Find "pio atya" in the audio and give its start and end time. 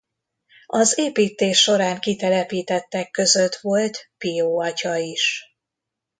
4.17-4.95